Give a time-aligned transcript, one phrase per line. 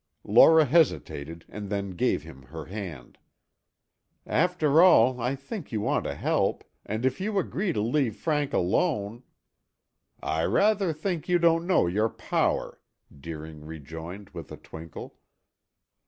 [0.23, 3.19] Laura hesitated, and then gave him her hand.
[4.25, 8.51] "After all, I think you want to help, and if you agree to leave Frank
[8.51, 9.21] alone"
[10.39, 12.81] "I rather think you don't know your power,"
[13.15, 15.19] Deering rejoined with a twinkle.